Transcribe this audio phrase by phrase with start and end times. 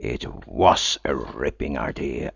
[0.03, 2.29] It was a ripping idea!